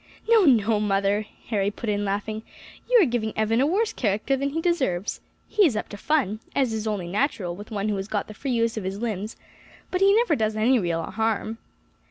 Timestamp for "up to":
5.77-5.95